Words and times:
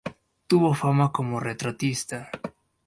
Tuvo 0.47 0.73
fama 0.73 1.11
como 1.11 1.39
retratista. 1.39 2.31